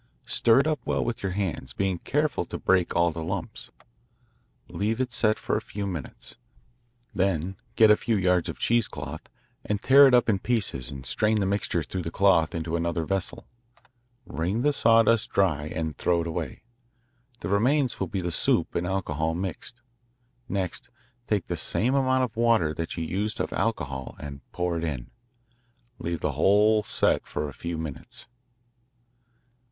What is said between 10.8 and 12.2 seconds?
and strain the mixture through the